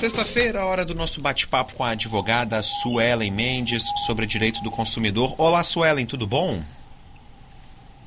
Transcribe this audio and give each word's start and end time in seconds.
Sexta-feira, 0.00 0.64
hora 0.64 0.82
do 0.82 0.94
nosso 0.94 1.20
bate-papo 1.20 1.74
com 1.74 1.84
a 1.84 1.90
advogada 1.90 2.62
Suelen 2.62 3.30
Mendes 3.30 3.84
sobre 4.06 4.24
direito 4.24 4.62
do 4.62 4.70
consumidor. 4.70 5.34
Olá, 5.36 5.62
Suelen, 5.62 6.06
tudo 6.06 6.26
bom? 6.26 6.62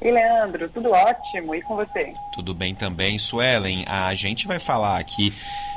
E 0.01 0.09
Leandro, 0.09 0.67
tudo 0.69 0.89
ótimo. 0.89 1.53
E 1.53 1.61
com 1.61 1.75
você? 1.75 2.11
Tudo 2.33 2.51
bem 2.55 2.73
também, 2.73 3.19
Suelen. 3.19 3.85
A 3.87 4.11
gente 4.15 4.47
vai 4.47 4.57
falar 4.57 4.97
aqui 4.97 5.31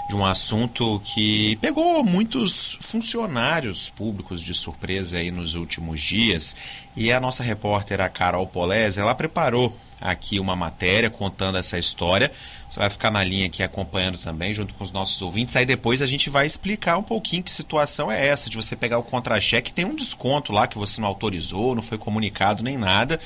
de 0.09 0.15
um 0.15 0.25
assunto 0.25 1.01
que 1.05 1.57
pegou 1.57 2.05
muitos 2.05 2.79
funcionários 2.81 3.91
públicos 3.91 4.41
de 4.41 4.55
surpresa 4.55 5.19
aí 5.19 5.31
nos 5.31 5.55
últimos 5.55 6.01
dias. 6.01 6.55
E 6.97 7.13
a 7.13 7.21
nossa 7.21 7.43
repórter, 7.43 8.01
a 8.01 8.09
Carol 8.09 8.47
Polese, 8.47 9.01
ela 9.01 9.15
preparou 9.15 9.77
aqui 10.01 10.39
uma 10.39 10.55
matéria 10.55 11.11
contando 11.11 11.59
essa 11.59 11.79
história. 11.79 12.31
Você 12.69 12.79
vai 12.79 12.89
ficar 12.89 13.11
na 13.11 13.25
linha 13.25 13.47
aqui 13.47 13.63
acompanhando 13.63 14.19
também, 14.19 14.55
junto 14.55 14.75
com 14.75 14.85
os 14.85 14.93
nossos 14.93 15.21
ouvintes. 15.23 15.57
Aí 15.57 15.67
depois 15.67 16.01
a 16.01 16.07
gente 16.07 16.31
vai 16.31 16.47
explicar 16.47 16.97
um 16.97 17.03
pouquinho 17.03 17.43
que 17.43 17.51
situação 17.51 18.11
é 18.11 18.27
essa, 18.27 18.49
de 18.49 18.57
você 18.57 18.77
pegar 18.77 18.99
o 18.99 19.03
contra-cheque. 19.03 19.73
Tem 19.73 19.85
um 19.85 19.95
desconto 19.95 20.53
lá 20.53 20.67
que 20.67 20.79
você 20.79 21.01
não 21.01 21.09
autorizou, 21.09 21.75
não 21.75 21.83
foi 21.83 21.99
comunicado 21.99 22.63
nem 22.63 22.77
nada. 22.77 23.19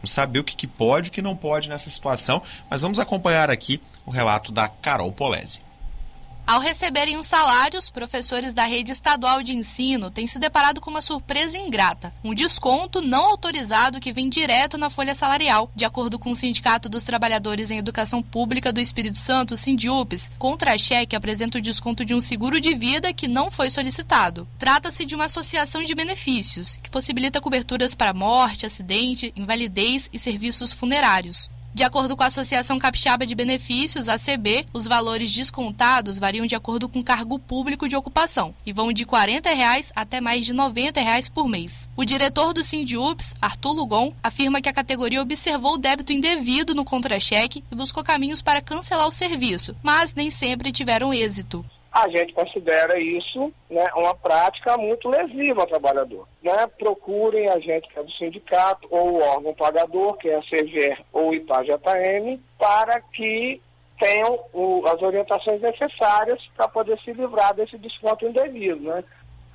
Não 0.00 0.06
sabe 0.06 0.38
o 0.38 0.44
que, 0.44 0.54
que 0.54 0.66
pode 0.66 1.08
e 1.08 1.10
o 1.10 1.12
que 1.12 1.22
não 1.22 1.34
pode 1.34 1.68
nessa 1.68 1.90
situação. 1.90 2.42
Mas 2.70 2.82
vamos 2.82 3.00
acompanhar 3.00 3.50
aqui 3.50 3.80
o 4.06 4.10
relato 4.10 4.52
da 4.52 4.68
Carol 4.68 5.10
Polese. 5.10 5.67
Ao 6.48 6.60
receberem 6.60 7.18
os 7.18 7.26
salários, 7.26 7.90
professores 7.90 8.54
da 8.54 8.64
rede 8.64 8.90
estadual 8.90 9.42
de 9.42 9.54
ensino 9.54 10.10
têm 10.10 10.26
se 10.26 10.38
deparado 10.38 10.80
com 10.80 10.88
uma 10.88 11.02
surpresa 11.02 11.58
ingrata: 11.58 12.10
um 12.24 12.32
desconto 12.32 13.02
não 13.02 13.26
autorizado 13.26 14.00
que 14.00 14.14
vem 14.14 14.30
direto 14.30 14.78
na 14.78 14.88
folha 14.88 15.14
salarial. 15.14 15.70
De 15.76 15.84
acordo 15.84 16.18
com 16.18 16.30
o 16.30 16.34
Sindicato 16.34 16.88
dos 16.88 17.04
Trabalhadores 17.04 17.70
em 17.70 17.76
Educação 17.76 18.22
Pública 18.22 18.72
do 18.72 18.80
Espírito 18.80 19.18
Santo, 19.18 19.58
Sindiupes, 19.58 20.32
contra-cheque 20.38 21.14
apresenta 21.14 21.58
o 21.58 21.60
desconto 21.60 22.02
de 22.02 22.14
um 22.14 22.20
seguro 22.22 22.58
de 22.58 22.74
vida 22.74 23.12
que 23.12 23.28
não 23.28 23.50
foi 23.50 23.68
solicitado. 23.68 24.48
Trata-se 24.58 25.04
de 25.04 25.14
uma 25.14 25.26
associação 25.26 25.84
de 25.84 25.94
benefícios 25.94 26.78
que 26.82 26.88
possibilita 26.88 27.42
coberturas 27.42 27.94
para 27.94 28.14
morte, 28.14 28.64
acidente, 28.64 29.34
invalidez 29.36 30.08
e 30.14 30.18
serviços 30.18 30.72
funerários. 30.72 31.50
De 31.74 31.84
acordo 31.84 32.16
com 32.16 32.24
a 32.24 32.26
Associação 32.26 32.78
Capixaba 32.78 33.24
de 33.24 33.34
Benefícios, 33.34 34.08
ACB, 34.08 34.66
os 34.72 34.88
valores 34.88 35.32
descontados 35.32 36.18
variam 36.18 36.46
de 36.46 36.54
acordo 36.54 36.88
com 36.88 37.00
o 37.00 37.04
cargo 37.04 37.38
público 37.38 37.88
de 37.88 37.94
ocupação 37.94 38.54
e 38.66 38.72
vão 38.72 38.92
de 38.92 39.04
40 39.04 39.48
reais 39.50 39.92
até 39.94 40.20
mais 40.20 40.44
de 40.44 40.52
90 40.52 41.00
reais 41.00 41.28
por 41.28 41.48
mês. 41.48 41.88
O 41.96 42.04
diretor 42.04 42.52
do 42.52 42.64
Sindiups, 42.64 43.34
Arthur 43.40 43.72
Lugon, 43.72 44.12
afirma 44.22 44.60
que 44.60 44.68
a 44.68 44.72
categoria 44.72 45.22
observou 45.22 45.74
o 45.74 45.78
débito 45.78 46.12
indevido 46.12 46.74
no 46.74 46.84
contra-cheque 46.84 47.62
e 47.70 47.76
buscou 47.76 48.02
caminhos 48.02 48.42
para 48.42 48.62
cancelar 48.62 49.06
o 49.06 49.12
serviço, 49.12 49.76
mas 49.82 50.14
nem 50.14 50.30
sempre 50.30 50.72
tiveram 50.72 51.14
êxito 51.14 51.64
a 52.04 52.08
gente 52.08 52.32
considera 52.32 52.98
isso 52.98 53.52
né, 53.68 53.86
uma 53.96 54.14
prática 54.14 54.76
muito 54.76 55.08
lesiva 55.08 55.62
ao 55.62 55.66
trabalhador. 55.66 56.28
Né? 56.42 56.66
Procurem 56.78 57.48
a 57.48 57.58
gente 57.58 57.88
que 57.88 57.98
é 57.98 58.02
do 58.02 58.12
sindicato 58.12 58.86
ou 58.90 59.14
o 59.14 59.22
órgão 59.22 59.54
pagador, 59.54 60.16
que 60.16 60.28
é 60.28 60.36
a 60.36 60.42
CGR 60.42 61.02
ou 61.12 61.34
IPAJM, 61.34 62.40
para 62.58 63.00
que 63.00 63.60
tenham 63.98 64.38
o, 64.52 64.84
as 64.86 65.02
orientações 65.02 65.60
necessárias 65.60 66.40
para 66.56 66.68
poder 66.68 66.98
se 67.00 67.12
livrar 67.12 67.52
desse 67.54 67.76
desconto 67.78 68.26
indevido. 68.26 68.80
Né? 68.80 69.02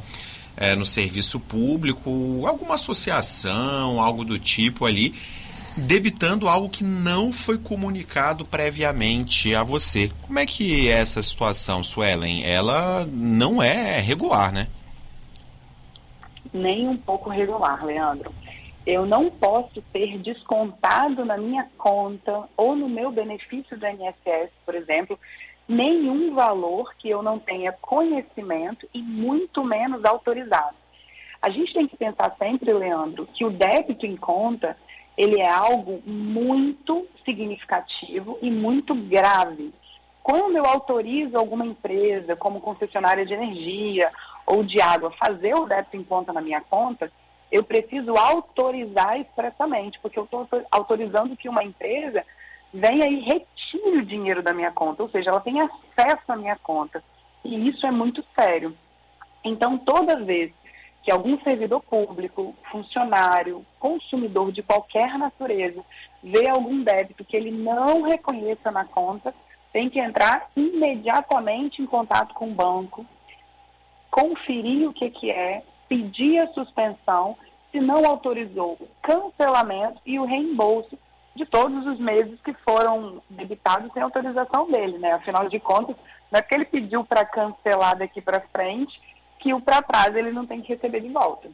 é, 0.56 0.76
no 0.76 0.86
serviço 0.86 1.40
público, 1.40 2.46
alguma 2.46 2.76
associação, 2.76 4.00
algo 4.00 4.24
do 4.24 4.38
tipo 4.38 4.86
ali, 4.86 5.16
debitando 5.76 6.48
algo 6.48 6.70
que 6.70 6.84
não 6.84 7.34
foi 7.34 7.58
comunicado 7.58 8.46
previamente 8.46 9.56
a 9.56 9.64
você. 9.64 10.12
Como 10.22 10.38
é 10.38 10.46
que 10.46 10.88
é 10.88 11.00
essa 11.00 11.20
situação, 11.20 11.84
Suelen? 11.84 12.46
Ela 12.46 13.08
não 13.12 13.60
é 13.60 14.00
regular, 14.00 14.52
né? 14.52 14.68
Nem 16.54 16.88
um 16.88 16.96
pouco 16.96 17.28
regular, 17.32 17.84
Leandro 17.84 18.37
eu 18.88 19.06
não 19.06 19.30
posso 19.30 19.82
ter 19.92 20.18
descontado 20.18 21.26
na 21.26 21.36
minha 21.36 21.70
conta 21.78 22.48
ou 22.56 22.74
no 22.74 22.88
meu 22.88 23.12
benefício 23.12 23.78
do 23.78 23.86
INSS, 23.86 24.50
por 24.66 24.74
exemplo, 24.74 25.20
nenhum 25.68 26.34
valor 26.34 26.96
que 26.98 27.10
eu 27.10 27.22
não 27.22 27.38
tenha 27.38 27.74
conhecimento 27.74 28.88
e 28.94 29.02
muito 29.02 29.62
menos 29.62 30.06
autorizado. 30.06 30.78
A 31.42 31.50
gente 31.50 31.74
tem 31.74 31.86
que 31.86 31.98
pensar 31.98 32.34
sempre, 32.40 32.72
Leandro, 32.72 33.28
que 33.34 33.44
o 33.44 33.50
débito 33.50 34.06
em 34.06 34.16
conta, 34.16 34.78
ele 35.18 35.38
é 35.38 35.50
algo 35.50 36.02
muito 36.06 37.06
significativo 37.26 38.40
e 38.42 38.50
muito 38.50 38.96
grave. 38.96 39.74
Quando 40.24 40.56
eu 40.56 40.66
autorizo 40.66 41.38
alguma 41.38 41.66
empresa, 41.66 42.38
como 42.38 42.62
concessionária 42.62 43.26
de 43.26 43.34
energia 43.34 44.10
ou 44.46 44.64
de 44.64 44.80
água, 44.80 45.12
fazer 45.20 45.56
o 45.56 45.66
débito 45.66 45.98
em 45.98 46.04
conta 46.06 46.32
na 46.32 46.40
minha 46.40 46.62
conta, 46.62 47.12
eu 47.52 47.64
preciso 47.64 48.16
autorizar 48.18 49.20
expressamente, 49.20 50.00
porque 50.00 50.20
eu 50.20 50.26
estou 50.26 50.48
autorizando 50.72 51.36
que 51.36 51.50
uma 51.50 51.64
empresa 51.64 52.26
venha 52.74 53.08
e 53.08 53.20
retire 53.22 53.98
o 53.98 54.06
dinheiro 54.06 54.44
da 54.44 54.54
minha 54.54 54.72
conta, 54.72 55.04
ou 55.04 55.10
seja, 55.10 55.30
ela 55.30 55.40
tem 55.40 55.62
acesso 55.62 56.24
à 56.28 56.36
minha 56.36 56.56
conta. 56.58 57.04
E 57.44 57.70
isso 57.70 57.86
é 57.88 57.92
muito 57.92 58.24
sério. 58.38 58.76
Então, 59.44 59.78
toda 59.78 60.24
vez 60.24 60.52
que 61.02 61.12
algum 61.12 61.40
servidor 61.40 61.82
público, 61.82 62.54
funcionário, 62.70 63.66
consumidor 63.80 64.52
de 64.52 64.62
qualquer 64.62 65.18
natureza 65.18 65.82
vê 66.22 66.50
algum 66.50 66.84
débito 66.84 67.24
que 67.24 67.38
ele 67.38 67.52
não 67.52 68.02
reconheça 68.02 68.70
na 68.72 68.84
conta, 68.84 69.34
tem 69.72 69.90
que 69.90 70.00
entrar 70.00 70.50
imediatamente 70.54 71.82
em 71.82 71.86
contato 71.86 72.34
com 72.34 72.50
o 72.50 72.54
banco, 72.54 73.06
conferir 74.12 74.90
o 74.90 74.94
que, 74.94 75.10
que 75.10 75.32
é, 75.32 75.64
pedir 75.88 76.40
a 76.40 76.54
suspensão, 76.54 77.38
se 77.72 77.80
não 77.80 78.06
autorizou 78.06 78.78
o 78.80 78.88
cancelamento 79.02 80.00
e 80.06 80.20
o 80.20 80.26
reembolso 80.26 80.98
de 81.36 81.46
todos 81.46 81.86
os 81.86 82.00
meses 82.00 82.40
que 82.44 82.54
foram 82.66 83.22
debitados 83.30 83.92
sem 83.94 84.02
autorização 84.02 84.70
dele, 84.72 84.98
né? 84.98 85.12
Afinal 85.14 85.48
de 85.48 85.60
contas, 85.60 85.96
não 86.32 86.40
é 86.40 86.42
que 86.42 86.56
ele 86.56 86.66
pediu 86.66 87.04
para 87.04 87.24
cancelar 87.24 87.98
daqui 87.98 88.20
para 88.20 88.42
frente 88.52 89.00
que 89.40 89.54
o 89.54 89.62
para 89.62 89.82
trás 89.82 90.16
ele 90.16 90.32
não 90.32 90.46
tem 90.46 90.62
que 90.62 90.74
receber 90.74 91.02
de 91.02 91.10
volta. 91.10 91.50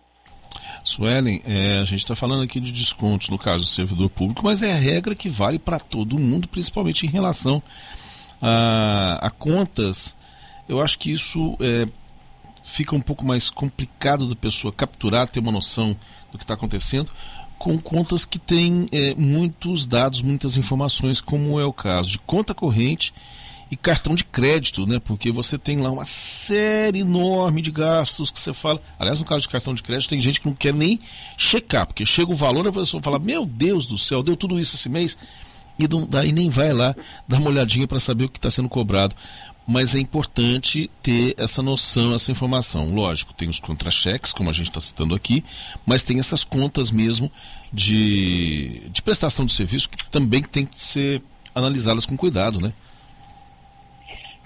Suelen, 0.84 1.42
é, 1.46 1.80
a 1.80 1.86
gente 1.86 2.00
está 2.00 2.16
falando 2.16 2.44
aqui 2.44 2.60
de 2.60 2.72
descontos 2.72 3.30
no 3.30 3.38
caso 3.38 3.64
do 3.64 3.70
servidor 3.70 4.10
público, 4.10 4.42
mas 4.44 4.62
é 4.62 4.74
a 4.74 4.78
regra 4.78 5.16
que 5.16 5.30
vale 5.30 5.60
para 5.60 5.80
todo 5.80 6.20
mundo, 6.20 6.48
principalmente 6.48 7.06
em 7.06 7.10
relação 7.10 7.62
a, 8.42 9.20
a 9.22 9.30
contas. 9.30 10.16
Eu 10.68 10.82
acho 10.82 10.98
que 10.98 11.12
isso 11.12 11.58
é, 11.60 11.88
fica 12.64 12.96
um 12.96 13.02
pouco 13.02 13.26
mais 13.26 13.50
complicado 13.50 14.28
da 14.28 14.36
pessoa 14.36 14.74
capturar, 14.74 15.28
ter 15.28 15.40
uma 15.40 15.52
noção 15.52 15.96
do 16.32 16.38
que 16.38 16.44
está 16.44 16.54
acontecendo, 16.54 17.12
com 17.60 17.78
contas 17.78 18.26
que 18.26 18.40
têm 18.40 18.88
é, 18.92 19.14
muitos 19.16 19.86
dados, 19.86 20.22
muitas 20.22 20.58
informações, 20.58 21.22
como 21.22 21.60
é 21.60 21.66
o 21.66 21.74
caso 21.74 22.10
de 22.10 22.20
conta 22.20 22.54
corrente 22.54 23.14
e 23.72 23.76
cartão 23.76 24.14
de 24.14 24.24
crédito, 24.24 24.86
né? 24.86 25.00
Porque 25.00 25.32
você 25.32 25.58
tem 25.58 25.78
lá 25.80 25.90
uma 25.90 26.06
série 26.06 27.00
enorme 27.00 27.62
de 27.62 27.72
gastos 27.72 28.30
que 28.30 28.40
você 28.40 28.54
fala. 28.54 28.82
Aliás, 29.00 29.20
no 29.20 29.26
caso 29.26 29.42
de 29.42 29.50
cartão 29.50 29.74
de 29.74 29.82
crédito, 29.82 30.10
tem 30.10 30.20
gente 30.20 30.42
que 30.42 30.48
não 30.48 30.54
quer 30.54 30.74
nem 30.74 31.00
checar, 31.38 31.88
porque 31.88 32.06
chega 32.06 32.32
o 32.32 32.36
valor, 32.36 32.68
a 32.68 32.72
pessoa 32.72 33.02
fala: 33.02 33.18
Meu 33.18 33.46
Deus 33.46 33.86
do 33.86 33.98
céu, 33.98 34.22
deu 34.22 34.38
tudo 34.38 34.60
isso 34.60 34.76
esse 34.76 34.90
mês. 34.90 35.18
E 35.80 35.88
daí 36.08 36.32
nem 36.32 36.52
vai 36.52 36.72
lá 36.72 36.96
dar 37.28 37.38
uma 37.40 37.50
olhadinha 37.50 37.88
para 37.88 38.00
saber 38.00 38.26
o 38.26 38.30
que 38.30 38.38
está 38.38 38.52
sendo 38.52 38.70
cobrado. 38.70 39.16
Mas 39.66 39.96
é 39.96 40.00
importante 40.00 40.90
ter 41.02 41.34
essa 41.38 41.62
noção, 41.62 42.14
essa 42.14 42.32
informação. 42.32 42.94
Lógico, 42.94 43.34
tem 43.34 43.50
os 43.50 43.60
contra-cheques, 43.60 44.34
como 44.34 44.50
a 44.50 44.54
gente 44.54 44.70
está 44.70 44.82
citando 44.82 45.16
aqui, 45.16 45.44
mas 45.86 46.04
tem 46.04 46.20
essas 46.20 46.44
contas 46.44 46.92
mesmo 46.92 47.32
de, 47.72 48.90
de 48.90 49.02
prestação 49.02 49.46
de 49.46 49.54
serviço 49.54 49.90
que 49.90 50.10
também 50.10 50.42
tem 50.42 50.66
que 50.66 50.80
ser 50.80 51.22
analisadas 51.56 52.06
com 52.06 52.18
cuidado, 52.18 52.60
né? 52.60 52.74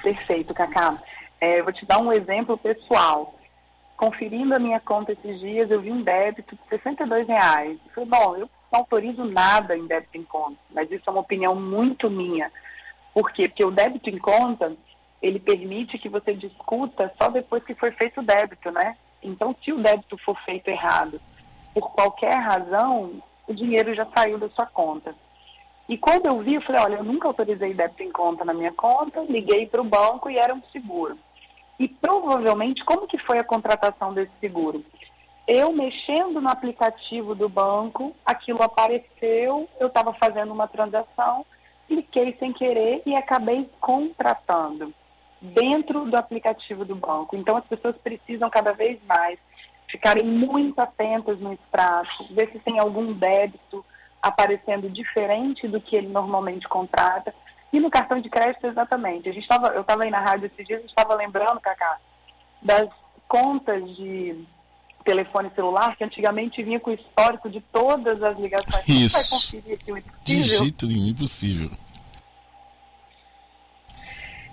Perfeito, 0.03 0.53
Cacá. 0.53 0.97
É, 1.39 1.61
vou 1.61 1.73
te 1.73 1.85
dar 1.85 1.99
um 1.99 2.11
exemplo 2.11 2.57
pessoal. 2.57 3.33
Conferindo 3.95 4.53
a 4.53 4.59
minha 4.59 4.79
conta 4.79 5.11
esses 5.11 5.39
dias, 5.39 5.71
eu 5.71 5.81
vi 5.81 5.91
um 5.91 6.03
débito 6.03 6.55
de 6.55 6.61
62 6.69 7.27
reais. 7.27 7.77
Eu 7.87 7.93
falei, 7.93 8.09
bom, 8.09 8.35
eu 8.35 8.49
não 8.71 8.79
autorizo 8.79 9.25
nada 9.25 9.75
em 9.75 9.87
débito 9.87 10.17
em 10.17 10.23
conta, 10.23 10.57
mas 10.71 10.91
isso 10.91 11.03
é 11.07 11.11
uma 11.11 11.21
opinião 11.21 11.55
muito 11.55 12.09
minha. 12.09 12.51
Por 13.13 13.31
quê? 13.31 13.47
Porque 13.47 13.65
o 13.65 13.71
débito 13.71 14.09
em 14.09 14.17
conta, 14.19 14.77
ele 15.21 15.39
permite 15.39 15.97
que 15.97 16.09
você 16.09 16.33
discuta 16.33 17.13
só 17.19 17.29
depois 17.29 17.63
que 17.63 17.73
for 17.73 17.91
feito 17.93 18.21
o 18.21 18.23
débito, 18.23 18.71
né? 18.71 18.95
Então, 19.21 19.55
se 19.63 19.71
o 19.71 19.79
débito 19.79 20.17
for 20.19 20.37
feito 20.43 20.67
errado, 20.67 21.19
por 21.73 21.91
qualquer 21.91 22.35
razão, 22.35 23.21
o 23.47 23.53
dinheiro 23.53 23.93
já 23.95 24.05
saiu 24.05 24.37
da 24.37 24.49
sua 24.49 24.65
conta. 24.65 25.15
E 25.89 25.97
quando 25.97 26.27
eu 26.27 26.39
vi, 26.39 26.55
eu 26.55 26.61
falei, 26.61 26.81
olha, 26.81 26.95
eu 26.95 27.03
nunca 27.03 27.27
autorizei 27.27 27.73
débito 27.73 28.03
em 28.03 28.11
conta 28.11 28.43
na 28.43 28.53
minha 28.53 28.71
conta, 28.71 29.21
liguei 29.21 29.65
para 29.65 29.81
o 29.81 29.85
banco 29.85 30.29
e 30.29 30.37
era 30.37 30.53
um 30.53 30.61
seguro. 30.71 31.17
E 31.79 31.87
provavelmente, 31.87 32.83
como 32.83 33.07
que 33.07 33.17
foi 33.17 33.39
a 33.39 33.43
contratação 33.43 34.13
desse 34.13 34.31
seguro? 34.39 34.83
Eu 35.47 35.71
mexendo 35.71 36.41
no 36.41 36.49
aplicativo 36.49 37.33
do 37.33 37.47
banco, 37.47 38.13
aquilo 38.25 38.61
apareceu, 38.61 39.69
eu 39.79 39.87
estava 39.87 40.13
fazendo 40.13 40.51
uma 40.51 40.67
transação, 40.67 41.45
cliquei 41.87 42.35
sem 42.37 42.51
querer 42.51 43.01
e 43.05 43.15
acabei 43.15 43.69
contratando 43.79 44.93
dentro 45.41 46.05
do 46.05 46.17
aplicativo 46.17 46.83
do 46.83 46.95
banco. 46.95 47.35
Então 47.35 47.57
as 47.57 47.65
pessoas 47.65 47.95
precisam 47.97 48.49
cada 48.49 48.73
vez 48.73 48.99
mais 49.07 49.39
ficarem 49.89 50.25
muito 50.25 50.79
atentas 50.79 51.39
no 51.39 51.53
extrato, 51.53 52.27
ver 52.31 52.51
se 52.51 52.59
tem 52.59 52.77
algum 52.77 53.13
débito, 53.13 53.85
aparecendo 54.21 54.89
diferente 54.89 55.67
do 55.67 55.79
que 55.79 55.95
ele 55.95 56.07
normalmente 56.07 56.67
contrata. 56.67 57.33
E 57.71 57.79
no 57.79 57.89
cartão 57.89 58.19
de 58.19 58.29
crédito, 58.29 58.67
exatamente. 58.67 59.29
A 59.29 59.33
gente 59.33 59.47
tava, 59.47 59.67
eu 59.69 59.81
estava 59.81 60.03
aí 60.03 60.09
na 60.09 60.19
rádio 60.19 60.47
esses 60.47 60.65
dias, 60.65 60.83
estava 60.83 61.13
lembrando, 61.15 61.59
Cacá, 61.59 61.97
das 62.61 62.89
contas 63.27 63.83
de 63.95 64.45
telefone 65.03 65.49
celular 65.55 65.95
que 65.95 66.03
antigamente 66.03 66.61
vinha 66.61 66.79
com 66.79 66.89
o 66.89 66.93
histórico 66.93 67.49
de 67.49 67.61
todas 67.61 68.21
as 68.21 68.37
ligações. 68.37 68.87
Isso. 68.87 69.15
Vai 69.15 69.39
conferir 69.39 69.73
aqui 69.73 69.91
o 69.91 69.97
impossível? 69.97 70.19
De 70.25 70.41
jeito 70.43 70.85
nenhum, 70.85 71.07
impossível. 71.07 71.71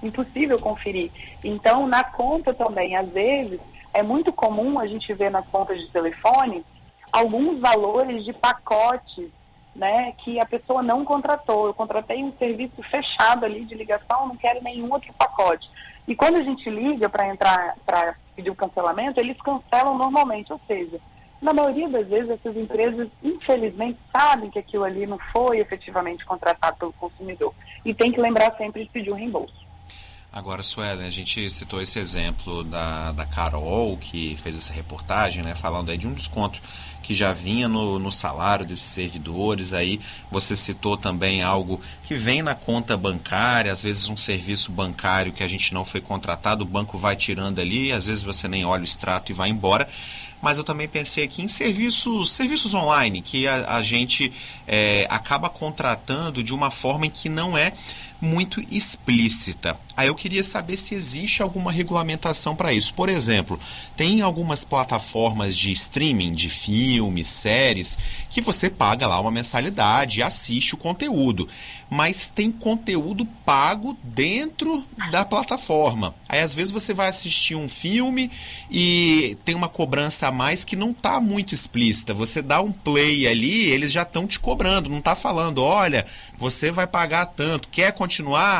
Impossível 0.04 0.58
conferir. 0.58 1.10
Então, 1.42 1.86
na 1.86 2.04
conta 2.04 2.52
também, 2.52 2.96
às 2.96 3.08
vezes, 3.08 3.58
é 3.92 4.02
muito 4.02 4.32
comum 4.32 4.78
a 4.78 4.86
gente 4.86 5.12
ver 5.14 5.30
nas 5.30 5.46
contas 5.46 5.80
de 5.80 5.88
telefone 5.88 6.64
alguns 7.12 7.60
valores 7.60 8.24
de 8.24 8.32
pacotes 8.32 9.28
né, 9.74 10.12
que 10.18 10.38
a 10.38 10.46
pessoa 10.46 10.82
não 10.82 11.04
contratou. 11.04 11.66
Eu 11.66 11.74
contratei 11.74 12.22
um 12.22 12.32
serviço 12.38 12.82
fechado 12.82 13.44
ali 13.44 13.64
de 13.64 13.74
ligação, 13.74 14.28
não 14.28 14.36
quero 14.36 14.62
nenhum 14.62 14.92
outro 14.92 15.12
pacote. 15.14 15.68
E 16.06 16.14
quando 16.14 16.36
a 16.36 16.42
gente 16.42 16.68
liga 16.68 17.08
para 17.08 17.28
entrar, 17.28 17.76
para 17.84 18.14
pedir 18.36 18.50
o 18.50 18.54
cancelamento, 18.54 19.18
eles 19.18 19.40
cancelam 19.40 19.96
normalmente, 19.96 20.52
ou 20.52 20.60
seja, 20.66 21.00
na 21.40 21.52
maioria 21.52 21.88
das 21.88 22.06
vezes 22.06 22.30
essas 22.30 22.56
empresas, 22.56 23.08
infelizmente, 23.22 23.98
sabem 24.12 24.50
que 24.50 24.58
aquilo 24.58 24.84
ali 24.84 25.06
não 25.06 25.18
foi 25.32 25.58
efetivamente 25.58 26.24
contratado 26.24 26.76
pelo 26.78 26.92
consumidor. 26.94 27.54
E 27.84 27.94
tem 27.94 28.12
que 28.12 28.20
lembrar 28.20 28.54
sempre 28.56 28.84
de 28.84 28.90
pedir 28.90 29.10
o 29.10 29.14
reembolso. 29.14 29.63
Agora, 30.34 30.64
Suelen, 30.64 31.06
a 31.06 31.10
gente 31.10 31.48
citou 31.48 31.80
esse 31.80 31.96
exemplo 31.96 32.64
da, 32.64 33.12
da 33.12 33.24
Carol, 33.24 33.96
que 33.96 34.36
fez 34.42 34.58
essa 34.58 34.72
reportagem, 34.72 35.44
né, 35.44 35.54
falando 35.54 35.92
aí 35.92 35.96
de 35.96 36.08
um 36.08 36.12
desconto 36.12 36.60
que 37.00 37.14
já 37.14 37.32
vinha 37.32 37.68
no, 37.68 38.00
no 38.00 38.10
salário 38.10 38.66
desses 38.66 38.86
servidores. 38.86 39.72
Aí 39.72 40.00
você 40.32 40.56
citou 40.56 40.96
também 40.96 41.40
algo 41.40 41.80
que 42.02 42.16
vem 42.16 42.42
na 42.42 42.52
conta 42.52 42.96
bancária, 42.96 43.70
às 43.70 43.80
vezes 43.80 44.08
um 44.08 44.16
serviço 44.16 44.72
bancário 44.72 45.32
que 45.32 45.44
a 45.44 45.46
gente 45.46 45.72
não 45.72 45.84
foi 45.84 46.00
contratado, 46.00 46.64
o 46.64 46.66
banco 46.66 46.98
vai 46.98 47.14
tirando 47.14 47.60
ali, 47.60 47.92
às 47.92 48.06
vezes 48.06 48.20
você 48.20 48.48
nem 48.48 48.64
olha 48.64 48.82
o 48.82 48.84
extrato 48.84 49.30
e 49.30 49.34
vai 49.34 49.50
embora 49.50 49.88
mas 50.44 50.58
eu 50.58 50.64
também 50.64 50.86
pensei 50.86 51.24
aqui 51.24 51.40
em 51.40 51.48
serviços, 51.48 52.30
serviços 52.32 52.74
online 52.74 53.22
que 53.22 53.48
a, 53.48 53.76
a 53.76 53.82
gente 53.82 54.30
é, 54.68 55.06
acaba 55.08 55.48
contratando 55.48 56.42
de 56.42 56.52
uma 56.52 56.70
forma 56.70 57.06
em 57.06 57.10
que 57.10 57.30
não 57.30 57.56
é 57.56 57.72
muito 58.24 58.60
explícita. 58.70 59.78
Aí 59.96 60.08
eu 60.08 60.14
queria 60.14 60.42
saber 60.42 60.76
se 60.76 60.94
existe 60.94 61.40
alguma 61.40 61.70
regulamentação 61.70 62.56
para 62.56 62.72
isso. 62.72 62.92
Por 62.94 63.08
exemplo, 63.08 63.60
tem 63.96 64.22
algumas 64.22 64.64
plataformas 64.64 65.56
de 65.56 65.70
streaming 65.70 66.32
de 66.32 66.48
filmes, 66.48 67.28
séries, 67.28 67.96
que 68.28 68.40
você 68.40 68.68
paga 68.68 69.06
lá 69.06 69.20
uma 69.20 69.30
mensalidade 69.30 70.18
e 70.18 70.22
assiste 70.22 70.74
o 70.74 70.78
conteúdo. 70.78 71.48
Mas 71.88 72.28
tem 72.28 72.50
conteúdo 72.50 73.24
pago 73.44 73.96
dentro 74.02 74.84
da 75.12 75.24
plataforma. 75.24 76.12
Aí 76.28 76.40
às 76.40 76.54
vezes 76.54 76.72
você 76.72 76.92
vai 76.92 77.08
assistir 77.08 77.54
um 77.54 77.68
filme 77.68 78.30
e 78.68 79.36
tem 79.44 79.54
uma 79.54 79.68
cobrança 79.68 80.26
a 80.26 80.32
mais 80.32 80.64
que 80.64 80.74
não 80.74 80.90
está 80.90 81.20
muito 81.20 81.54
explícita. 81.54 82.12
Você 82.14 82.42
dá 82.42 82.60
um 82.60 82.72
play 82.72 83.28
ali, 83.28 83.68
eles 83.70 83.92
já 83.92 84.02
estão 84.02 84.26
te 84.26 84.40
cobrando, 84.40 84.90
não 84.90 84.98
está 84.98 85.14
falando, 85.14 85.62
olha, 85.62 86.04
você 86.36 86.72
vai 86.72 86.86
pagar 86.86 87.26
tanto, 87.26 87.68
quer 87.68 87.92
continuar? 87.92 88.13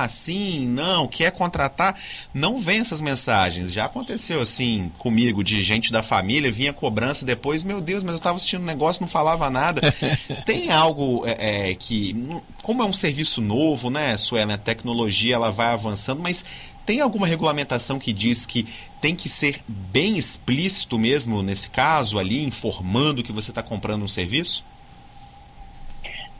Sim, 0.08 0.68
não, 0.68 1.06
quer 1.06 1.30
contratar? 1.32 1.98
Não 2.32 2.58
vem 2.58 2.80
essas 2.80 3.00
mensagens. 3.00 3.72
Já 3.72 3.84
aconteceu 3.84 4.40
assim 4.40 4.90
comigo, 4.98 5.44
de 5.44 5.62
gente 5.62 5.92
da 5.92 6.02
família, 6.02 6.50
vinha 6.50 6.72
cobrança 6.72 7.24
depois, 7.24 7.64
meu 7.64 7.80
Deus, 7.80 8.02
mas 8.02 8.12
eu 8.12 8.18
estava 8.18 8.36
assistindo 8.36 8.62
um 8.62 8.66
negócio, 8.66 9.02
não 9.02 9.08
falava 9.08 9.50
nada. 9.50 9.80
Tem 10.46 10.70
algo 10.70 11.22
é, 11.26 11.70
é, 11.70 11.74
que, 11.74 12.22
como 12.62 12.82
é 12.82 12.86
um 12.86 12.92
serviço 12.92 13.40
novo, 13.40 13.90
né, 13.90 14.16
Suelen, 14.16 14.54
a 14.54 14.58
tecnologia 14.58 15.34
ela 15.34 15.50
vai 15.50 15.68
avançando, 15.68 16.22
mas 16.22 16.44
tem 16.86 17.00
alguma 17.00 17.26
regulamentação 17.26 17.98
que 17.98 18.12
diz 18.12 18.44
que 18.44 18.66
tem 19.00 19.16
que 19.16 19.28
ser 19.28 19.60
bem 19.66 20.16
explícito 20.18 20.98
mesmo 20.98 21.42
nesse 21.42 21.70
caso 21.70 22.18
ali, 22.18 22.44
informando 22.44 23.22
que 23.22 23.32
você 23.32 23.50
está 23.50 23.62
comprando 23.62 24.02
um 24.02 24.08
serviço? 24.08 24.62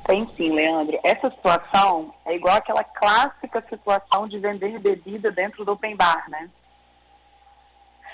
Tem 0.07 0.29
sim, 0.37 0.53
Leandro. 0.53 0.99
Essa 1.03 1.31
situação 1.31 2.15
é 2.27 2.35
igual 2.37 2.57
aquela 2.57 2.85
clássica 2.85 3.65
situação 3.69 4.29
de 4.29 4.39
vender 4.39 4.79
bebida 4.79 5.33
dentro 5.33 5.65
do 5.65 5.73
open 5.73 5.97
bar, 5.97 6.29
né? 6.29 6.51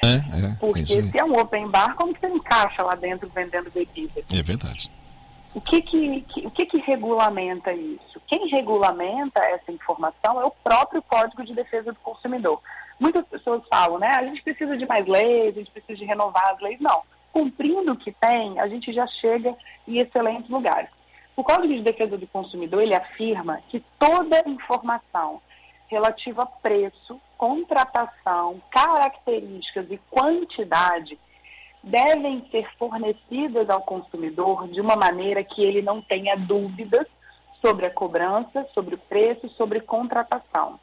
É, 0.02 0.14
é. 0.14 0.56
Porque 0.58 0.80
é 0.80 1.02
se 1.02 1.18
é 1.18 1.24
um 1.24 1.38
open 1.38 1.68
bar, 1.68 1.94
como 1.94 2.14
que 2.14 2.20
você 2.20 2.28
encaixa 2.28 2.82
lá 2.82 2.94
dentro 2.94 3.28
vendendo 3.34 3.70
bebida? 3.70 4.22
É 4.32 4.42
verdade. 4.42 4.90
O 5.52 5.60
que 5.60 5.82
que, 5.82 6.20
que, 6.22 6.46
o 6.46 6.50
que 6.50 6.64
que 6.64 6.78
regulamenta 6.78 7.72
isso? 7.72 8.20
Quem 8.28 8.48
regulamenta 8.48 9.40
essa 9.40 9.72
informação 9.72 10.40
é 10.40 10.44
o 10.44 10.50
próprio 10.50 11.02
Código 11.02 11.44
de 11.44 11.52
Defesa 11.52 11.92
do 11.92 11.98
Consumidor. 11.98 12.62
Muitas 13.00 13.26
pessoas 13.26 13.62
falam, 13.68 13.98
né? 13.98 14.08
A 14.08 14.22
gente 14.24 14.42
precisa 14.42 14.76
de 14.76 14.86
mais 14.86 15.04
leis, 15.06 15.56
a 15.56 15.58
gente 15.58 15.70
precisa 15.72 15.98
de 15.98 16.04
renovar 16.04 16.50
as 16.50 16.60
leis. 16.60 16.78
Não. 16.80 17.02
Cumprindo 17.32 17.92
o 17.92 17.96
que 17.96 18.12
tem, 18.12 18.60
a 18.60 18.68
gente 18.68 18.92
já 18.92 19.06
chega 19.06 19.56
em 19.88 19.98
excelentes 19.98 20.48
lugares. 20.48 20.88
O 21.40 21.42
Código 21.42 21.72
de 21.72 21.80
Defesa 21.80 22.18
do 22.18 22.26
Consumidor, 22.26 22.82
ele 22.82 22.94
afirma 22.94 23.62
que 23.70 23.82
toda 23.98 24.46
informação 24.46 25.40
relativa 25.88 26.42
a 26.42 26.46
preço, 26.46 27.18
contratação, 27.38 28.60
características 28.70 29.86
e 29.90 29.98
quantidade 30.10 31.18
devem 31.82 32.46
ser 32.50 32.68
fornecidas 32.78 33.70
ao 33.70 33.80
consumidor 33.80 34.68
de 34.68 34.82
uma 34.82 34.96
maneira 34.96 35.42
que 35.42 35.62
ele 35.62 35.80
não 35.80 36.02
tenha 36.02 36.36
dúvidas 36.36 37.06
sobre 37.64 37.86
a 37.86 37.90
cobrança, 37.90 38.68
sobre 38.74 38.96
o 38.96 38.98
preço, 38.98 39.48
sobre 39.56 39.80
contratação. 39.80 40.78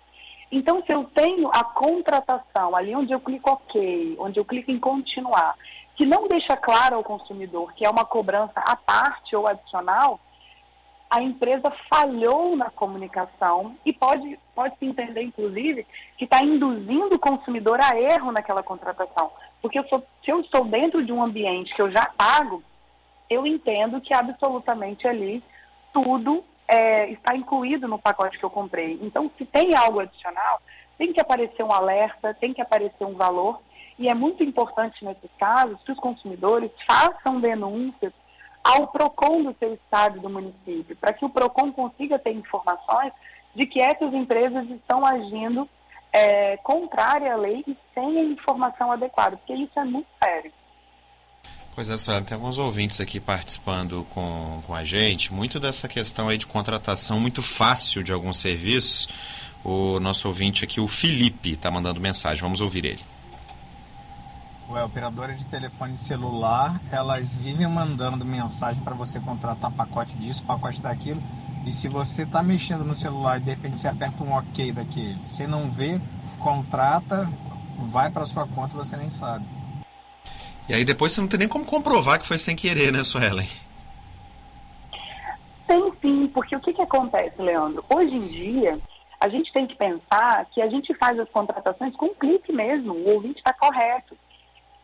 Então, 0.52 0.82
se 0.84 0.92
eu 0.92 1.04
tenho 1.04 1.50
a 1.50 1.64
contratação 1.64 2.76
ali 2.76 2.96
onde 2.96 3.14
eu 3.14 3.20
clico 3.20 3.52
OK, 3.52 4.16
onde 4.18 4.40
eu 4.40 4.44
clico 4.44 4.72
em 4.72 4.80
continuar, 4.80 5.54
que 5.96 6.04
não 6.04 6.28
deixa 6.28 6.58
claro 6.58 6.96
ao 6.96 7.04
consumidor 7.04 7.76
que 7.76 7.86
é 7.86 7.90
uma 7.92 8.06
cobrança 8.06 8.60
à 8.60 8.76
parte 8.76 9.36
ou 9.36 9.46
adicional, 9.46 10.20
a 11.10 11.22
empresa 11.22 11.72
falhou 11.90 12.56
na 12.56 12.70
comunicação 12.70 13.76
e 13.86 13.94
pode, 13.94 14.38
pode 14.54 14.78
se 14.78 14.86
entender, 14.86 15.22
inclusive, 15.22 15.86
que 16.18 16.26
está 16.26 16.44
induzindo 16.44 17.16
o 17.16 17.20
consumidor 17.20 17.80
a 17.80 18.00
erro 18.00 18.32
naquela 18.32 18.62
contratação. 18.62 19.32
Porque 19.62 19.80
eu 19.80 19.88
sou, 19.88 20.04
se 20.24 20.32
eu 20.32 20.42
estou 20.42 20.66
dentro 20.66 21.04
de 21.06 21.12
um 21.12 21.24
ambiente 21.24 21.74
que 21.74 21.82
eu 21.82 21.92
já 21.92 22.06
pago, 22.06 22.62
eu 23.30 23.46
entendo 23.48 24.02
que 24.02 24.14
absolutamente 24.14 25.08
ali 25.08 25.44
tudo 25.94 26.44
é, 26.68 27.10
está 27.10 27.36
incluído 27.36 27.88
no 27.88 27.98
pacote 27.98 28.38
que 28.38 28.44
eu 28.44 28.50
comprei. 28.50 29.00
Então, 29.02 29.32
se 29.38 29.46
tem 29.46 29.76
algo 29.76 30.02
adicional, 30.02 30.62
tem 30.98 31.14
que 31.14 31.22
aparecer 31.22 31.64
um 31.64 31.72
alerta, 31.72 32.34
tem 32.34 32.54
que 32.54 32.62
aparecer 32.62 33.06
um 33.06 33.14
valor. 33.14 33.62
E 33.98 34.10
é 34.10 34.14
muito 34.14 34.44
importante 34.44 35.04
nesses 35.04 35.32
casos 35.40 35.82
que 35.84 35.92
os 35.92 36.00
consumidores 36.00 36.70
façam 36.86 37.40
denúncias 37.40 38.14
ao 38.64 38.88
PROCON 38.88 39.44
do 39.44 39.56
seu 39.58 39.74
estado 39.74 40.20
do 40.20 40.30
município, 40.30 40.96
para 40.96 41.14
que 41.14 41.26
o 41.26 41.30
PROCON 41.30 41.72
consiga 41.72 42.20
ter 42.20 42.32
informações 42.32 43.14
de 43.56 43.66
que 43.66 43.82
essas 43.82 44.14
empresas 44.14 44.70
estão 44.70 45.06
agindo 45.06 45.68
é, 46.12 46.58
contrária 46.58 47.34
à 47.34 47.38
lei 47.38 47.64
e 47.68 47.78
sem 47.94 48.20
a 48.20 48.24
informação 48.24 48.92
adequada, 48.92 49.38
porque 49.38 49.54
isso 49.54 49.80
é 49.80 49.84
muito 49.84 50.08
sério. 50.22 50.52
Pois 51.78 51.92
é, 51.92 51.98
senhora, 51.98 52.24
tem 52.24 52.34
alguns 52.34 52.58
ouvintes 52.58 53.00
aqui 53.00 53.20
participando 53.20 54.06
com, 54.12 54.64
com 54.66 54.74
a 54.74 54.84
gente. 54.84 55.32
Muito 55.32 55.60
dessa 55.60 55.88
questão 55.88 56.28
aí 56.28 56.36
de 56.36 56.48
contratação 56.48 57.20
muito 57.20 57.44
fácil 57.44 58.02
de 58.02 58.12
alguns 58.12 58.38
serviços. 58.38 59.08
O 59.64 60.00
nosso 60.00 60.28
ouvinte 60.28 60.64
aqui, 60.64 60.80
o 60.80 60.88
Felipe, 60.88 61.52
está 61.52 61.70
mandando 61.70 62.02
mensagem. 62.02 62.42
Vamos 62.42 62.62
ouvir 62.62 62.84
ele. 62.84 63.06
Ué, 64.70 64.84
operadora 64.84 65.34
de 65.34 65.46
telefone 65.46 65.96
celular, 65.96 66.82
elas 66.92 67.38
vivem 67.38 67.66
mandando 67.68 68.26
mensagem 68.26 68.84
para 68.84 68.94
você 68.94 69.18
contratar 69.18 69.72
pacote 69.72 70.14
disso, 70.18 70.44
pacote 70.44 70.82
daquilo. 70.82 71.24
E 71.66 71.72
se 71.72 71.88
você 71.88 72.24
está 72.24 72.44
mexendo 72.44 72.84
no 72.84 72.94
celular 72.94 73.38
e 73.38 73.40
de 73.40 73.52
repente 73.52 73.80
você 73.80 73.88
aperta 73.88 74.22
um 74.22 74.38
OK 74.38 74.74
daquele, 74.74 75.18
você 75.26 75.48
não 75.48 75.72
vê, 75.72 76.02
contrata, 76.38 77.30
vai 77.78 78.10
para 78.10 78.26
sua 78.26 78.46
conta 78.46 78.76
e 78.76 78.78
você 78.78 78.98
nem 78.98 79.10
sabe. 79.10 79.46
E 80.68 80.74
aí 80.74 80.84
depois 80.84 81.14
você 81.14 81.22
não 81.22 81.30
tem 81.30 81.40
nem 81.40 81.48
como 81.48 81.64
comprovar 81.64 82.20
que 82.20 82.28
foi 82.28 82.38
sem 82.38 82.54
querer, 82.54 82.92
né, 82.92 83.06
Suelen? 83.06 83.48
Tem 85.66 85.94
sim, 86.02 86.28
porque 86.34 86.58
o 86.58 86.60
que, 86.60 86.74
que 86.74 86.82
acontece, 86.82 87.42
Leandro? 87.42 87.86
Hoje 87.90 88.14
em 88.14 88.28
dia, 88.28 88.78
a 89.18 89.30
gente 89.30 89.52
tem 89.54 89.66
que 89.66 89.76
pensar 89.76 90.46
que 90.52 90.62
a 90.62 90.70
gente 90.70 90.94
faz 90.96 91.18
as 91.18 91.30
contratações 91.30 91.96
com 91.96 92.08
um 92.08 92.14
clique 92.14 92.52
mesmo, 92.52 92.94
o 92.94 93.14
ouvinte 93.14 93.38
está 93.38 93.54
correto. 93.54 94.18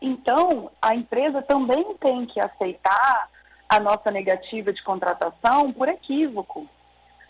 Então, 0.06 0.70
a 0.82 0.94
empresa 0.94 1.40
também 1.40 1.94
tem 1.94 2.26
que 2.26 2.38
aceitar 2.38 3.30
a 3.66 3.80
nossa 3.80 4.10
negativa 4.10 4.70
de 4.70 4.82
contratação 4.82 5.72
por 5.72 5.88
equívoco. 5.88 6.68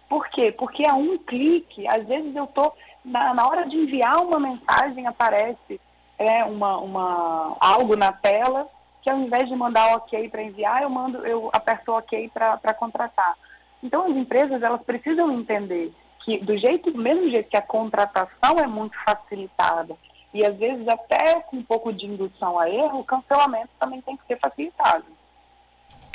Por 0.08 0.28
quê? 0.28 0.50
Porque 0.50 0.84
a 0.84 0.94
um 0.94 1.16
clique, 1.16 1.86
às 1.86 2.04
vezes 2.04 2.34
eu 2.34 2.42
estou, 2.42 2.74
na, 3.04 3.32
na 3.32 3.46
hora 3.46 3.64
de 3.64 3.76
enviar 3.76 4.20
uma 4.20 4.40
mensagem, 4.40 5.06
aparece 5.06 5.80
é, 6.18 6.44
uma, 6.44 6.78
uma, 6.78 7.56
algo 7.60 7.94
na 7.94 8.10
tela 8.10 8.68
que 9.00 9.08
ao 9.08 9.18
invés 9.18 9.48
de 9.48 9.54
mandar 9.54 9.94
ok 9.94 10.28
para 10.28 10.42
enviar, 10.42 10.82
eu 10.82 10.90
mando, 10.90 11.24
eu 11.24 11.50
aperto 11.52 11.92
ok 11.92 12.28
para 12.34 12.74
contratar. 12.74 13.36
Então 13.84 14.06
as 14.06 14.16
empresas 14.16 14.60
elas 14.60 14.82
precisam 14.82 15.30
entender 15.30 15.92
que 16.24 16.38
do 16.38 16.58
jeito, 16.58 16.90
do 16.90 17.00
mesmo 17.00 17.30
jeito 17.30 17.48
que 17.48 17.56
a 17.56 17.62
contratação 17.62 18.58
é 18.58 18.66
muito 18.66 18.96
facilitada 19.04 19.96
e 20.34 20.44
às 20.44 20.56
vezes 20.56 20.86
até 20.88 21.40
com 21.40 21.58
um 21.58 21.62
pouco 21.62 21.92
de 21.92 22.06
indução 22.06 22.58
a 22.58 22.68
erro, 22.68 22.98
o 22.98 23.04
cancelamento 23.04 23.70
também 23.78 24.02
tem 24.02 24.16
que 24.16 24.26
ser 24.26 24.38
facilitado. 24.38 25.04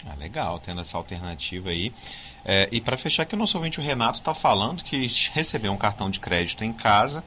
Ah, 0.06 0.16
legal, 0.16 0.60
tendo 0.60 0.82
essa 0.82 0.98
alternativa 0.98 1.70
aí. 1.70 1.94
É, 2.44 2.68
e 2.72 2.82
para 2.82 2.98
fechar 2.98 3.24
aqui, 3.24 3.36
o 3.36 3.38
nosso 3.38 3.58
ouvinte, 3.58 3.80
o 3.80 3.84
Renato, 3.84 4.20
está 4.20 4.34
falando 4.34 4.84
que 4.84 5.08
recebeu 5.32 5.72
um 5.72 5.78
cartão 5.78 6.10
de 6.10 6.20
crédito 6.20 6.64
em 6.64 6.72
casa, 6.74 7.24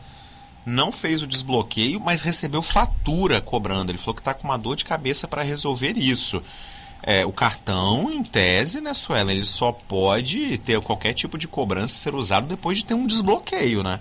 não 0.64 0.92
fez 0.92 1.22
o 1.22 1.26
desbloqueio, 1.26 1.98
mas 1.98 2.22
recebeu 2.22 2.62
fatura 2.62 3.40
cobrando. 3.40 3.90
Ele 3.90 3.98
falou 3.98 4.14
que 4.14 4.20
está 4.20 4.34
com 4.34 4.44
uma 4.44 4.58
dor 4.58 4.76
de 4.76 4.84
cabeça 4.84 5.26
para 5.26 5.42
resolver 5.42 5.96
isso. 5.96 6.42
É, 7.02 7.26
o 7.26 7.32
cartão, 7.32 8.10
em 8.12 8.22
tese, 8.22 8.80
né, 8.80 8.94
Suela, 8.94 9.32
ele 9.32 9.44
só 9.44 9.72
pode 9.72 10.56
ter 10.58 10.80
qualquer 10.80 11.14
tipo 11.14 11.36
de 11.36 11.48
cobrança 11.48 11.96
ser 11.96 12.14
usado 12.14 12.46
depois 12.46 12.78
de 12.78 12.84
ter 12.84 12.94
um 12.94 13.06
desbloqueio, 13.06 13.82
né? 13.82 13.98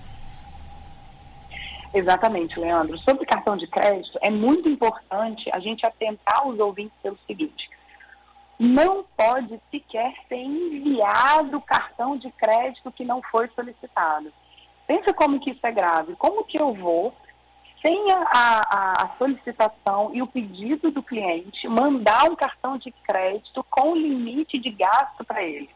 Exatamente, 1.94 2.60
Leandro. 2.60 2.98
Sobre 3.00 3.26
cartão 3.26 3.58
de 3.58 3.68
crédito, 3.68 4.18
é 4.22 4.30
muito 4.30 4.70
importante 4.70 5.50
a 5.54 5.60
gente 5.60 5.86
atentar 5.86 6.48
os 6.48 6.58
ouvintes 6.60 6.94
pelo 7.04 7.18
seguinte. 7.28 7.70
Não 8.58 9.04
pode 9.18 9.60
sequer 9.70 10.14
ser 10.30 10.38
enviado 10.38 11.60
cartão 11.62 12.16
de 12.16 12.32
crédito 12.32 12.92
que 12.92 13.04
não 13.04 13.22
foi 13.22 13.50
solicitado. 13.56 14.32
Pensa 14.88 15.14
como 15.14 15.40
que 15.40 15.52
isso 15.52 15.66
é 15.66 15.72
grave. 15.72 16.16
Como 16.16 16.46
que 16.46 16.60
eu 16.60 16.74
vou, 16.74 17.14
sem 17.82 18.12
a, 18.12 18.24
a, 18.32 19.04
a 19.04 19.10
solicitação 19.18 20.12
e 20.14 20.22
o 20.22 20.28
pedido 20.28 20.92
do 20.92 21.02
cliente, 21.02 21.68
mandar 21.68 22.30
um 22.30 22.36
cartão 22.36 22.78
de 22.78 22.92
crédito 22.92 23.66
com 23.70 23.96
limite 23.96 24.60
de 24.60 24.70
gasto 24.70 25.26
para 25.26 25.44
ele? 25.44 25.70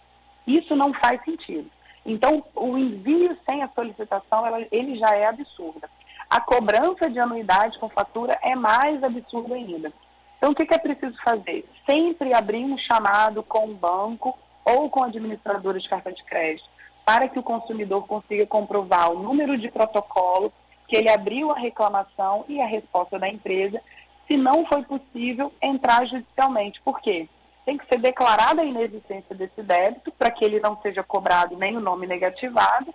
Isso 0.48 0.76
não 0.76 0.94
faz 0.94 1.22
sentido. 1.24 1.70
Então, 2.06 2.46
o 2.54 2.78
envio 2.78 3.36
sem 3.46 3.64
a 3.64 3.70
solicitação, 3.70 4.46
ela, 4.46 4.66
ele 4.72 4.98
já 4.98 5.16
é 5.16 5.26
absurda. 5.26 5.90
A 6.36 6.42
cobrança 6.42 7.10
de 7.10 7.18
anuidade 7.18 7.80
com 7.80 7.88
fatura 7.88 8.38
é 8.44 8.56
mais 8.56 9.02
absurda 9.02 9.56
ainda. 9.56 9.94
Então, 10.38 10.52
o 10.52 10.54
que, 10.54 10.68
é 10.70 10.78
preciso 10.78 11.16
fazer? 11.24 11.66
Sempre 11.90 12.34
abrir 12.34 12.66
um 12.66 12.78
chamado 12.78 13.42
com 13.42 13.70
o 13.70 13.74
banco 13.74 14.38
ou 14.66 14.90
com 14.90 15.02
a 15.02 15.08
administradora 15.08 15.80
de 15.80 15.88
cartão 15.88 16.12
de 16.12 16.22
crédito 16.26 16.68
para 17.06 17.30
que 17.30 17.40
o 17.40 17.44
consumidor 17.44 18.06
consiga 18.06 18.46
comprovar 18.46 19.12
o 19.12 19.20
número 19.20 19.58
de 19.58 19.72
protocolo 19.72 20.52
que 20.90 20.98
ele 20.98 21.08
abriu 21.08 21.52
a 21.52 21.58
reclamação 21.58 22.44
e 22.50 22.62
a 22.62 22.68
resposta 22.68 23.18
da 23.18 23.30
empresa, 23.30 23.82
se 24.28 24.36
não 24.36 24.66
foi 24.66 24.84
possível 24.84 25.54
entrar 25.62 26.06
judicialmente. 26.06 26.82
Por 26.84 27.00
quê? 27.00 27.30
Tem 27.66 27.78
que 27.78 27.88
ser 27.88 27.98
declarada 27.98 28.62
a 28.62 28.66
inexistência 28.66 29.34
desse 29.34 29.64
débito 29.64 30.12
para 30.12 30.32
que 30.32 30.44
ele 30.44 30.60
não 30.60 30.78
seja 30.82 31.02
cobrado 31.02 31.56
nem 31.56 31.78
o 31.78 31.80
nome 31.80 32.06
negativado 32.06 32.94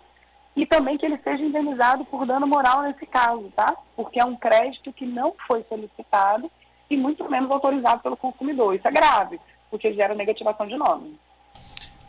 e 0.56 0.66
também 0.66 0.98
que 0.98 1.06
ele 1.06 1.18
seja 1.22 1.42
indenizado 1.42 2.04
por 2.04 2.26
dano 2.26 2.46
moral 2.46 2.82
nesse 2.82 3.06
caso, 3.06 3.52
tá? 3.54 3.74
Porque 3.94 4.20
é 4.20 4.24
um 4.24 4.36
crédito 4.36 4.92
que 4.92 5.06
não 5.06 5.34
foi 5.46 5.64
solicitado 5.68 6.50
e 6.88 6.96
muito 6.96 7.28
menos 7.30 7.50
autorizado 7.50 8.02
pelo 8.02 8.16
consumidor. 8.16 8.74
Isso 8.74 8.86
é 8.86 8.90
grave, 8.90 9.40
porque 9.70 9.94
gera 9.94 10.14
negativação 10.14 10.66
de 10.66 10.76
nome. 10.76 11.18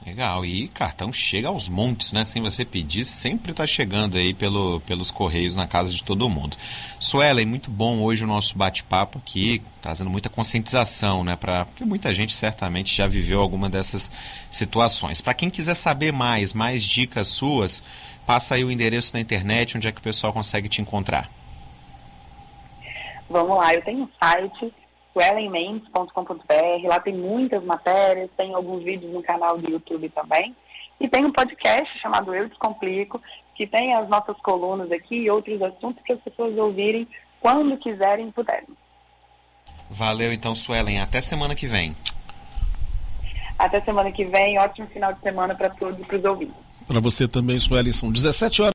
Legal, 0.06 0.44
e 0.44 0.68
cartão 0.68 1.14
chega 1.14 1.48
aos 1.48 1.70
montes, 1.70 2.12
né? 2.12 2.26
Sem 2.26 2.42
você 2.42 2.66
pedir, 2.66 3.06
sempre 3.06 3.52
está 3.52 3.68
chegando 3.68 4.18
aí 4.18 4.34
pelo, 4.34 4.80
pelos 4.82 5.12
correios 5.12 5.56
na 5.56 5.68
casa 5.68 5.94
de 5.94 6.04
todo 6.04 6.28
mundo. 6.28 6.58
Suelen, 7.00 7.46
muito 7.46 7.70
bom 7.70 8.00
hoje 8.02 8.24
o 8.24 8.28
nosso 8.28 8.58
bate-papo 8.58 9.20
aqui, 9.20 9.62
trazendo 9.80 10.10
muita 10.10 10.28
conscientização, 10.28 11.24
né? 11.24 11.36
Pra, 11.36 11.66
porque 11.66 11.86
muita 11.86 12.16
gente 12.16 12.34
certamente 12.34 12.96
já 12.96 13.06
viveu 13.06 13.40
alguma 13.40 13.70
dessas 13.70 14.12
situações. 14.50 15.22
Para 15.22 15.36
quem 15.36 15.52
quiser 15.52 15.76
saber 15.76 16.12
mais, 16.12 16.52
mais 16.52 16.84
dicas 16.84 17.28
suas, 17.28 17.84
passa 18.26 18.56
aí 18.56 18.64
o 18.64 18.72
endereço 18.72 19.14
na 19.14 19.20
internet, 19.20 19.78
onde 19.78 19.88
é 19.88 19.92
que 19.92 20.00
o 20.00 20.04
pessoal 20.04 20.34
consegue 20.34 20.68
te 20.68 20.82
encontrar. 20.82 21.30
Vamos 23.30 23.56
lá, 23.56 23.72
eu 23.74 23.82
tenho 23.84 24.04
um 24.04 24.10
site 24.20 24.74
suelenmendes.com.br, 25.14 26.88
lá 26.88 27.00
tem 27.00 27.14
muitas 27.14 27.64
matérias, 27.64 28.30
tem 28.38 28.54
alguns 28.54 28.84
vídeos 28.84 29.12
no 29.14 29.22
canal 29.22 29.58
do 29.58 29.70
YouTube 29.70 30.10
também. 30.10 30.56
E 31.00 31.08
tem 31.08 31.26
um 31.26 31.32
podcast 31.32 32.00
chamado 32.00 32.34
Eu 32.34 32.48
Descomplico, 32.48 33.22
que 33.56 33.66
tem 33.66 33.94
as 33.94 34.08
nossas 34.08 34.38
colunas 34.38 34.92
aqui 34.92 35.16
e 35.16 35.30
outros 35.30 35.62
assuntos 35.62 36.04
que 36.04 36.14
as 36.14 36.20
pessoas 36.20 36.58
ouvirem 36.58 37.08
quando 37.40 37.78
quiserem 37.78 38.28
e 38.28 38.32
puderem. 38.32 38.68
Valeu 39.90 40.32
então, 40.32 40.56
Suelen. 40.56 41.02
Até 41.02 41.20
semana 41.20 41.54
que 41.54 41.68
vem. 41.68 41.96
Até 43.60 43.82
semana 43.82 44.12
que 44.12 44.24
vem. 44.24 44.58
Ótimo 44.58 44.88
final 44.88 45.12
de 45.12 45.20
semana 45.22 45.54
para 45.54 45.70
todos 45.70 46.00
e 46.00 46.04
para 46.04 46.18
os 46.18 46.24
ouvintes. 46.24 46.56
Para 46.88 47.00
você 47.00 47.28
também, 47.28 47.60
Suelen. 47.60 47.92
São 47.92 48.12
17 48.12 48.62
horas. 48.62 48.70